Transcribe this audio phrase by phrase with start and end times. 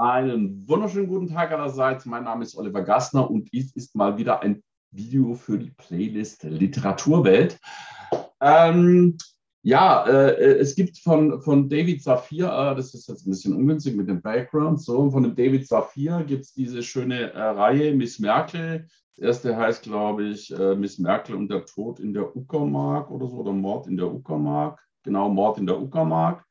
[0.00, 2.06] Einen wunderschönen guten Tag allerseits.
[2.06, 6.42] Mein Name ist Oliver Gassner und dies ist mal wieder ein Video für die Playlist
[6.44, 7.60] Literaturwelt.
[8.40, 9.18] Ähm,
[9.60, 13.94] ja, äh, es gibt von, von David Safir, äh, das ist jetzt ein bisschen ungünstig
[13.94, 18.18] mit dem Background, so, von dem David Safir gibt es diese schöne äh, Reihe Miss
[18.18, 18.86] Merkel.
[19.16, 23.28] Das erste heißt, glaube ich, äh, Miss Merkel und der Tod in der Uckermark oder
[23.28, 24.80] so, oder Mord in der Uckermark.
[25.02, 26.42] Genau, Mord in der Uckermark.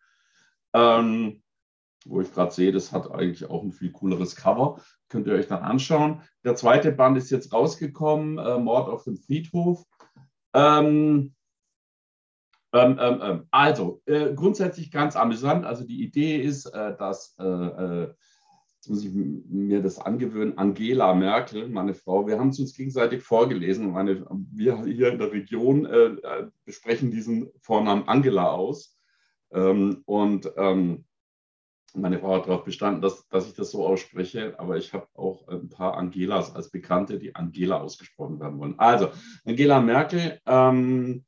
[0.76, 1.42] Ähm,
[2.06, 4.82] wo ich gerade sehe, das hat eigentlich auch ein viel cooleres Cover.
[5.10, 6.22] Könnt ihr euch dann anschauen.
[6.44, 9.84] Der zweite Band ist jetzt rausgekommen, äh, Mord auf dem Friedhof.
[10.54, 11.34] Ähm,
[12.72, 15.66] ähm, ähm, ähm also, äh, grundsätzlich ganz amüsant.
[15.66, 18.14] Also die Idee ist, äh, dass, äh, äh,
[18.76, 23.24] jetzt muss ich mir das angewöhnen, Angela Merkel, meine Frau, wir haben es uns gegenseitig
[23.24, 23.92] vorgelesen.
[23.92, 28.96] Meine, wir hier in der Region äh, besprechen diesen Vornamen Angela aus.
[29.52, 31.06] Ähm, und ähm,
[32.02, 35.48] meine Frau hat darauf bestanden, dass, dass ich das so ausspreche, aber ich habe auch
[35.48, 38.76] ein paar Angelas als Bekannte, die Angela ausgesprochen werden wollen.
[38.78, 39.10] Also,
[39.46, 41.26] Angela Merkel ähm,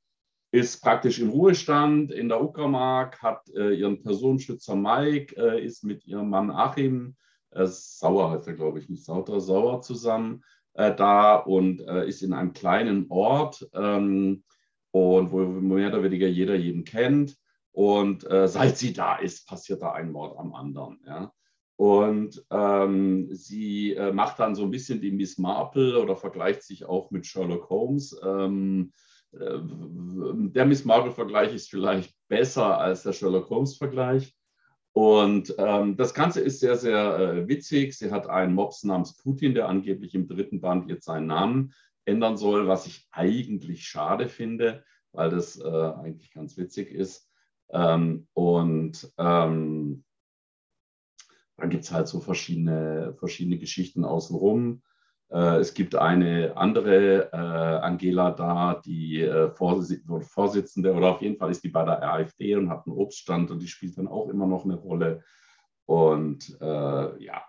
[0.52, 6.06] ist praktisch im Ruhestand in der Uckermark, hat äh, ihren Personenschützer Mike, äh, ist mit
[6.06, 7.16] ihrem Mann Achim,
[7.52, 12.22] äh, Sauer heißt er, glaube ich, nicht Sauter, Sauer zusammen äh, da und äh, ist
[12.22, 14.44] in einem kleinen Ort ähm,
[14.92, 17.38] und wo mehr oder weniger jeder jeden kennt.
[17.72, 21.00] Und äh, seit sie da ist, passiert da ein Mord am anderen.
[21.06, 21.34] Ja?
[21.78, 26.86] Und ähm, sie äh, macht dann so ein bisschen die Miss Marple oder vergleicht sich
[26.86, 28.20] auch mit Sherlock Holmes.
[28.24, 28.92] Ähm,
[29.34, 34.36] äh, der Miss Marple-Vergleich ist vielleicht besser als der Sherlock Holmes-Vergleich.
[34.94, 37.98] Und ähm, das Ganze ist sehr, sehr äh, witzig.
[37.98, 41.74] Sie hat einen Mops namens Putin, der angeblich im dritten Band jetzt seinen Namen
[42.06, 44.84] ändern soll, was ich eigentlich schade finde,
[45.14, 47.31] weil das äh, eigentlich ganz witzig ist.
[47.74, 50.04] Ähm, und ähm,
[51.58, 54.82] dann gibt es halt so verschiedene, verschiedene Geschichten außenrum.
[55.30, 61.52] Äh, es gibt eine andere äh, Angela da, die äh, Vorsitzende oder auf jeden Fall
[61.52, 64.48] ist die bei der AfD und hat einen Obststand und die spielt dann auch immer
[64.48, 65.24] noch eine Rolle.
[65.86, 67.44] Und äh, ja,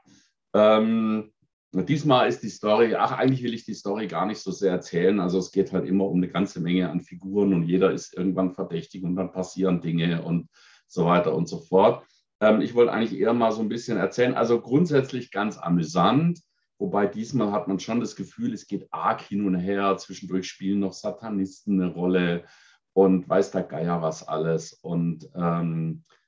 [0.55, 1.33] ähm,
[1.75, 5.19] Diesmal ist die Story, ach, eigentlich will ich die Story gar nicht so sehr erzählen.
[5.21, 8.53] Also es geht halt immer um eine ganze Menge an Figuren und jeder ist irgendwann
[8.53, 10.49] verdächtig und dann passieren Dinge und
[10.87, 12.05] so weiter und so fort.
[12.41, 14.35] Ähm, ich wollte eigentlich eher mal so ein bisschen erzählen.
[14.35, 16.41] Also grundsätzlich ganz amüsant,
[16.79, 19.97] wobei diesmal hat man schon das Gefühl, es geht arg hin und her.
[19.97, 22.45] Zwischendurch spielen noch Satanisten eine Rolle
[22.93, 24.75] und weiß der Geier was alles.
[24.75, 26.22] Und ähm, äh,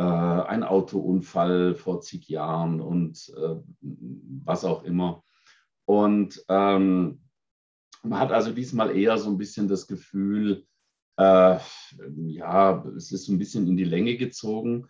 [0.00, 3.56] ein Autounfall vor zig Jahren und äh,
[4.44, 5.22] was auch immer.
[5.84, 7.20] Und ähm,
[8.02, 10.64] man hat also diesmal eher so ein bisschen das Gefühl,
[11.16, 11.58] äh,
[12.16, 14.86] ja, es ist so ein bisschen in die Länge gezogen.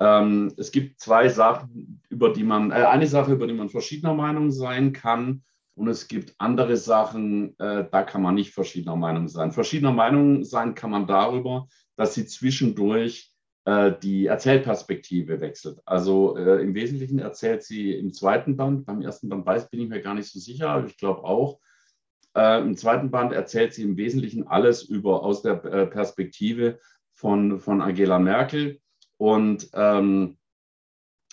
[0.00, 4.14] Ähm, es gibt zwei Sachen, über die man, äh, eine Sache, über die man verschiedener
[4.14, 5.42] Meinung sein kann.
[5.76, 9.52] Und es gibt andere Sachen, äh, da kann man nicht verschiedener Meinung sein.
[9.52, 13.33] Verschiedener Meinung sein kann man darüber, dass sie zwischendurch äh,
[14.02, 15.80] die Erzählperspektive wechselt.
[15.86, 19.88] Also äh, im Wesentlichen erzählt sie im zweiten Band, beim ersten Band weiß, bin ich
[19.88, 21.60] mir gar nicht so sicher, aber ich glaube auch,
[22.36, 26.78] äh, im zweiten Band erzählt sie im Wesentlichen alles über aus der äh, Perspektive
[27.14, 28.80] von, von Angela Merkel
[29.16, 30.36] und ähm,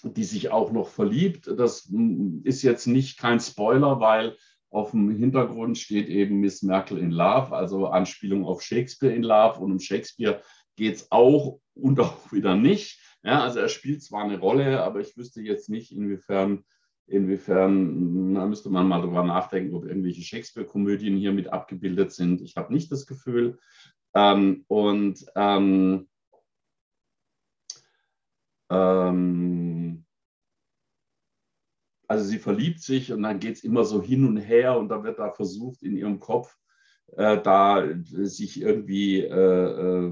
[0.03, 1.47] die sich auch noch verliebt.
[1.57, 4.37] Das mm, ist jetzt nicht kein Spoiler, weil
[4.69, 9.59] auf dem Hintergrund steht eben Miss Merkel in Love, also Anspielung auf Shakespeare in Love.
[9.59, 10.41] Und um Shakespeare
[10.75, 12.99] geht es auch und auch wieder nicht.
[13.23, 16.63] Ja, also er spielt zwar eine Rolle, aber ich wüsste jetzt nicht, inwiefern,
[17.05, 22.41] inwiefern, da müsste man mal drüber nachdenken, ob irgendwelche Shakespeare-Komödien hier mit abgebildet sind.
[22.41, 23.59] Ich habe nicht das Gefühl.
[24.15, 26.09] Ähm, und ähm,
[28.69, 30.05] ähm,
[32.07, 35.03] also sie verliebt sich und dann geht es immer so hin und her und da
[35.03, 36.57] wird da versucht, in ihrem Kopf
[37.17, 40.11] äh, da sich irgendwie äh, äh,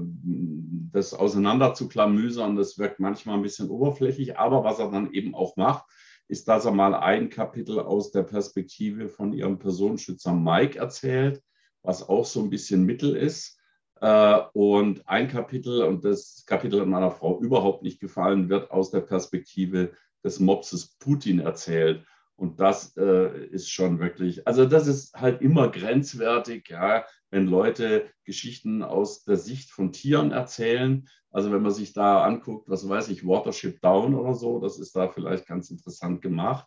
[0.92, 5.34] das auseinander zu klamüsern, das wirkt manchmal ein bisschen oberflächlich, aber was er dann eben
[5.34, 5.84] auch macht,
[6.28, 11.42] ist, dass er mal ein Kapitel aus der Perspektive von ihrem Personenschützer Mike erzählt,
[11.82, 13.58] was auch so ein bisschen Mittel ist.
[14.00, 19.00] Äh, und ein Kapitel, und das Kapitel meiner Frau überhaupt nicht gefallen, wird aus der
[19.00, 19.92] Perspektive
[20.24, 22.04] des Mopses Putin erzählt.
[22.40, 28.08] Und das äh, ist schon wirklich, also das ist halt immer grenzwertig, ja, wenn Leute
[28.24, 31.06] Geschichten aus der Sicht von Tieren erzählen.
[31.30, 34.96] Also wenn man sich da anguckt, was weiß ich, Watership Down oder so, das ist
[34.96, 36.66] da vielleicht ganz interessant gemacht.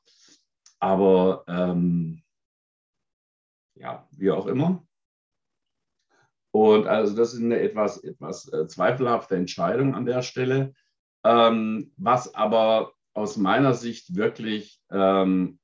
[0.80, 2.22] Aber ähm,
[3.74, 4.86] ja, wie auch immer.
[6.52, 10.76] Und also das ist eine etwas, etwas äh, zweifelhafte Entscheidung an der Stelle.
[11.24, 15.60] Ähm, was aber aus meiner Sicht wirklich ähm,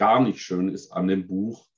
[0.00, 1.68] gar nicht schön ist an dem Buch,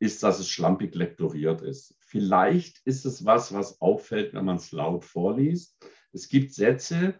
[0.00, 1.94] ist, dass es schlampig lektoriert ist.
[2.00, 5.78] Vielleicht ist es was, was auffällt, wenn man es laut vorliest.
[6.12, 7.14] Es gibt Sätze,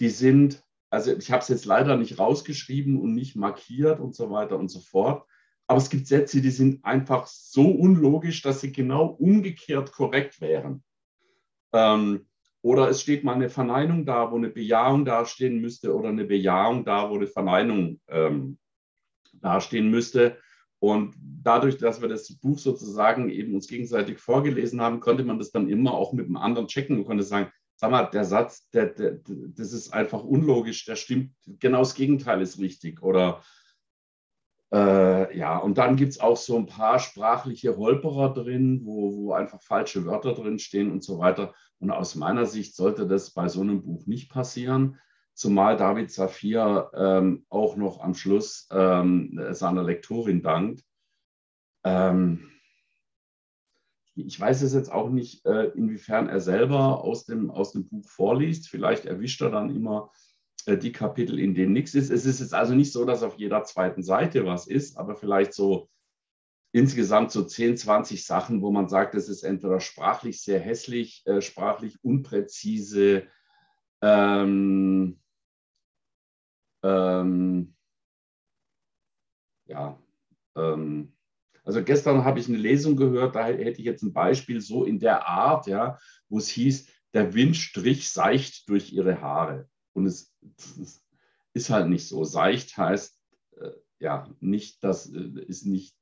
[0.00, 4.32] die sind, also ich habe es jetzt leider nicht rausgeschrieben und nicht markiert und so
[4.32, 5.28] weiter und so fort.
[5.68, 10.82] Aber es gibt Sätze, die sind einfach so unlogisch, dass sie genau umgekehrt korrekt wären.
[11.72, 12.26] Ähm,
[12.62, 16.84] oder es steht mal eine Verneinung da, wo eine Bejahung dastehen müsste, oder eine Bejahung
[16.84, 18.58] da, wo eine Verneinung ähm,
[19.40, 20.38] dastehen müsste.
[20.78, 25.50] Und dadurch, dass wir das Buch sozusagen eben uns gegenseitig vorgelesen haben, konnte man das
[25.50, 28.86] dann immer auch mit einem anderen checken und konnte sagen, sag mal, der Satz, der,
[28.86, 33.02] der, das ist einfach unlogisch, der stimmt, genau das Gegenteil ist richtig.
[33.02, 33.42] Oder
[34.72, 39.32] äh, ja, und dann gibt es auch so ein paar sprachliche Holperer drin, wo, wo
[39.32, 41.54] einfach falsche Wörter drin stehen und so weiter.
[41.78, 44.98] Und aus meiner Sicht sollte das bei so einem Buch nicht passieren
[45.34, 50.84] zumal David Safir ähm, auch noch am Schluss ähm, seiner Lektorin dankt.
[51.84, 52.50] Ähm,
[54.16, 58.08] ich weiß es jetzt auch nicht, äh, inwiefern er selber aus dem, aus dem Buch
[58.08, 58.68] vorliest.
[58.68, 60.12] Vielleicht erwischt er dann immer
[60.66, 62.10] äh, die Kapitel, in denen nichts ist.
[62.10, 65.52] Es ist jetzt also nicht so, dass auf jeder zweiten Seite was ist, aber vielleicht
[65.52, 65.88] so
[66.72, 71.40] insgesamt so 10, 20 Sachen, wo man sagt, es ist entweder sprachlich sehr hässlich, äh,
[71.40, 73.24] sprachlich unpräzise,
[74.00, 75.20] ähm,
[76.84, 77.74] ähm,
[79.66, 79.98] ja,
[80.54, 81.12] ähm,
[81.64, 84.98] also gestern habe ich eine Lesung gehört, da hätte ich jetzt ein Beispiel so in
[84.98, 85.98] der Art, ja,
[86.28, 89.68] wo es hieß, der Wind strich seicht durch ihre Haare.
[89.94, 90.34] Und es,
[90.80, 91.02] es
[91.54, 92.24] ist halt nicht so.
[92.24, 93.18] Seicht heißt
[93.56, 95.96] äh, ja nicht, das äh, ist nicht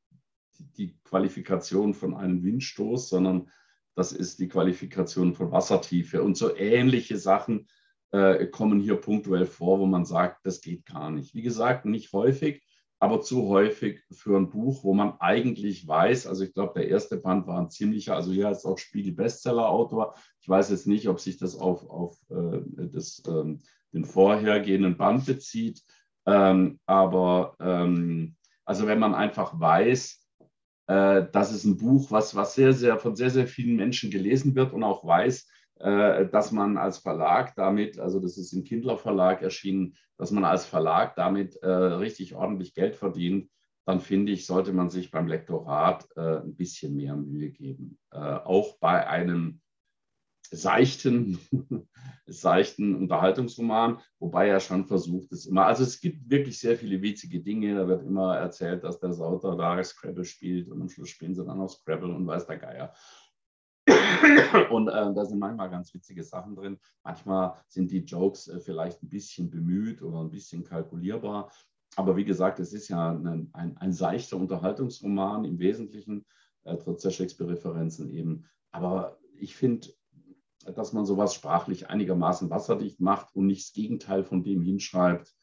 [0.59, 3.51] die Qualifikation von einem Windstoß, sondern
[3.95, 6.23] das ist die Qualifikation von Wassertiefe.
[6.23, 7.69] Und so ähnliche Sachen
[8.13, 11.35] äh, kommen hier punktuell vor, wo man sagt, das geht gar nicht.
[11.35, 12.63] Wie gesagt, nicht häufig,
[13.01, 17.17] aber zu häufig für ein Buch, wo man eigentlich weiß, also ich glaube, der erste
[17.17, 20.15] Band war ein ziemlicher, also hier ist auch Spiegel Bestseller-Autor.
[20.41, 22.61] Ich weiß jetzt nicht, ob sich das auf, auf äh,
[22.93, 23.61] das, ähm,
[23.93, 25.83] den vorhergehenden Band bezieht,
[26.27, 30.23] ähm, aber ähm, also wenn man einfach weiß,
[30.87, 34.55] äh, das ist ein Buch, was, was sehr, sehr von sehr, sehr vielen Menschen gelesen
[34.55, 35.49] wird und auch weiß,
[35.83, 40.65] dass man als Verlag damit, also das ist im Kindler Verlag erschienen, dass man als
[40.65, 43.51] Verlag damit äh, richtig ordentlich Geld verdient,
[43.85, 47.99] dann finde ich, sollte man sich beim Lektorat äh, ein bisschen mehr Mühe geben.
[48.13, 49.61] Äh, auch bei einem
[50.53, 51.39] seichten,
[52.27, 55.67] seichten Unterhaltungsroman, wobei er schon versucht es immer.
[55.67, 57.75] Also es gibt wirklich sehr viele witzige Dinge.
[57.75, 61.45] Da wird immer erzählt, dass der Sauter da Scrabble spielt und am Schluss spielen sie
[61.45, 62.95] dann auch Scrabble und weiß der Geier.
[64.71, 66.79] Und äh, da sind manchmal ganz witzige Sachen drin.
[67.05, 71.51] Manchmal sind die Jokes äh, vielleicht ein bisschen bemüht oder ein bisschen kalkulierbar.
[71.97, 76.25] Aber wie gesagt, es ist ja ein, ein, ein seichter Unterhaltungsroman im Wesentlichen,
[76.65, 78.45] äh, trotz der Shakespeare-Referenzen eben.
[78.71, 79.89] Aber ich finde,
[80.65, 85.35] dass man sowas sprachlich einigermaßen wasserdicht macht und nicht das Gegenteil von dem hinschreibt,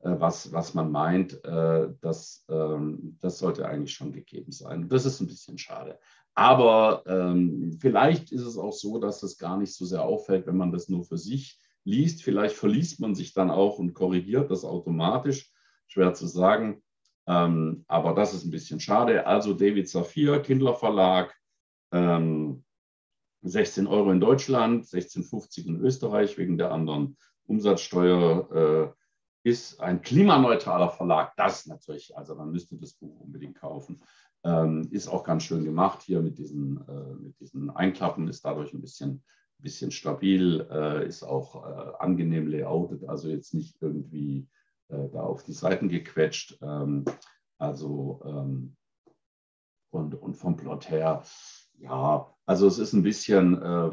[0.00, 4.88] äh, was, was man meint, äh, das, ähm, das sollte eigentlich schon gegeben sein.
[4.88, 5.98] Das ist ein bisschen schade.
[6.38, 10.56] Aber ähm, vielleicht ist es auch so, dass es gar nicht so sehr auffällt, wenn
[10.56, 12.22] man das nur für sich liest.
[12.22, 15.50] Vielleicht verliest man sich dann auch und korrigiert das automatisch.
[15.88, 16.80] Schwer zu sagen.
[17.26, 19.26] Ähm, aber das ist ein bisschen schade.
[19.26, 21.34] Also David Safir, Kindler Verlag,
[21.90, 22.62] ähm,
[23.42, 27.16] 16 Euro in Deutschland, 16,50 in Österreich wegen der anderen
[27.46, 28.94] Umsatzsteuer.
[28.94, 28.98] Äh,
[29.48, 31.34] ist ein klimaneutraler Verlag.
[31.36, 34.00] Das natürlich, also man müsste das Buch unbedingt kaufen.
[34.44, 38.72] Ähm, ist auch ganz schön gemacht hier mit diesen, äh, mit diesen Einklappen, ist dadurch
[38.72, 39.24] ein bisschen,
[39.58, 44.48] bisschen stabil, äh, ist auch äh, angenehm layoutet, also jetzt nicht irgendwie
[44.88, 46.58] äh, da auf die Seiten gequetscht.
[46.62, 47.04] Ähm,
[47.58, 48.76] also ähm,
[49.90, 51.22] und, und vom Plot her,
[51.78, 53.90] ja, also es ist ein bisschen, äh,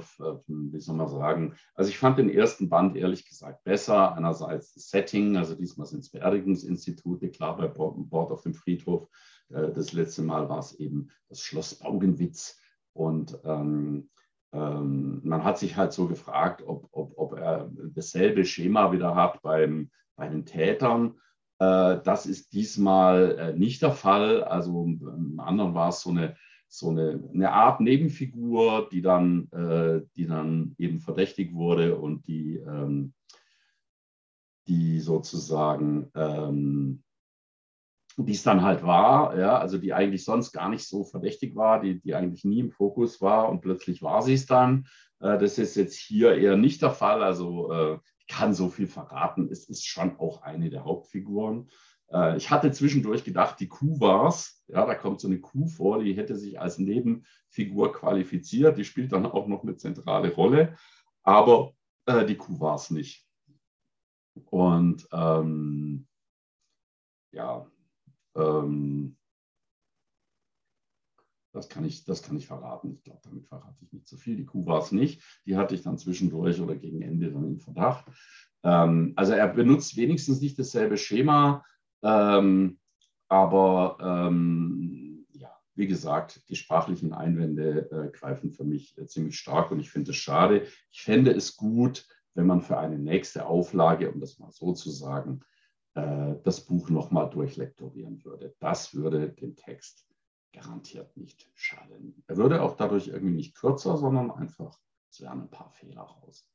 [0.47, 4.15] wie soll man sagen, also ich fand den ersten Band ehrlich gesagt besser.
[4.15, 9.09] Einerseits das Setting, also diesmal sind es Beerdigungsinstitute, klar bei Bord auf dem Friedhof
[9.49, 12.57] äh, das letzte Mal war es eben das Schloss Baugenwitz.
[12.93, 14.09] Und ähm,
[14.53, 19.41] ähm, man hat sich halt so gefragt, ob, ob, ob er dasselbe Schema wieder hat
[19.41, 21.15] beim, bei den Tätern.
[21.59, 24.45] Äh, das ist diesmal äh, nicht der Fall.
[24.45, 30.01] Also im anderen war es so eine, so eine, eine Art Nebenfigur, die dann, äh,
[30.15, 33.13] die dann eben verdächtig wurde und die, ähm,
[34.67, 37.03] die sozusagen ähm,
[38.17, 41.81] die es dann halt war, ja, also die eigentlich sonst gar nicht so verdächtig war,
[41.81, 44.87] die, die eigentlich nie im Fokus war und plötzlich war sie es dann.
[45.19, 47.21] Äh, das ist jetzt hier eher nicht der Fall.
[47.23, 49.49] Also äh, ich kann so viel verraten.
[49.51, 51.69] Es ist schon auch eine der Hauptfiguren.
[52.15, 54.63] Äh, ich hatte zwischendurch gedacht, die Kuh war es.
[54.67, 58.77] Ja, da kommt so eine Kuh vor, die hätte sich als Nebenfigur qualifiziert.
[58.77, 60.77] Die spielt dann auch noch eine zentrale Rolle.
[61.23, 61.73] Aber
[62.05, 63.27] äh, die Kuh war es nicht.
[64.45, 66.07] Und ähm,
[67.31, 67.69] ja,
[68.35, 69.17] ähm,
[71.51, 72.91] das kann, ich, das kann ich verraten.
[72.91, 74.35] Ich glaube, damit verrate ich nicht zu so viel.
[74.35, 75.21] Die Kuh war es nicht.
[75.45, 78.05] Die hatte ich dann zwischendurch oder gegen Ende dann im Verdacht.
[78.63, 81.63] Ähm, also er benutzt wenigstens nicht dasselbe Schema.
[82.03, 82.79] Ähm,
[83.27, 89.71] aber ähm, ja, wie gesagt, die sprachlichen Einwände äh, greifen für mich äh, ziemlich stark
[89.71, 90.67] und ich finde es schade.
[90.91, 94.91] Ich fände es gut, wenn man für eine nächste Auflage, um das mal so zu
[94.91, 95.41] sagen,
[95.95, 98.55] äh, das Buch nochmal durchlektorieren würde.
[98.59, 100.05] Das würde den Text
[100.53, 102.23] garantiert nicht schaden.
[102.27, 106.47] Er würde auch dadurch irgendwie nicht kürzer, sondern einfach, es wären ein paar Fehler raus.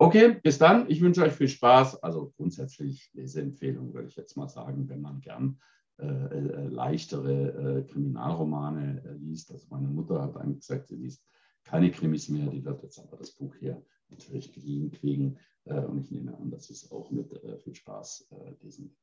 [0.00, 0.88] Okay, bis dann.
[0.88, 2.02] Ich wünsche euch viel Spaß.
[2.02, 5.58] Also grundsätzlich Leseempfehlung würde ich jetzt mal sagen, wenn man gern
[5.98, 9.50] äh, äh, leichtere äh, Kriminalromane äh, liest.
[9.50, 11.24] Also meine Mutter hat eigentlich gesagt, sie liest
[11.64, 12.46] keine Krimis mehr.
[12.46, 15.38] Die wird jetzt aber das Buch hier natürlich geliehen kriegen.
[15.64, 18.28] Äh, und ich nehme an, dass es auch mit viel Spaß
[18.62, 18.96] lesen.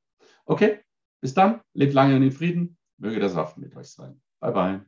[0.46, 0.80] Okay,
[1.20, 1.60] bis dann.
[1.74, 2.78] Lebt lange in Frieden.
[2.98, 4.22] Möge der Saft mit euch sein.
[4.40, 4.86] Bye, bye.